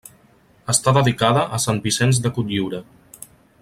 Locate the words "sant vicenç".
1.67-2.25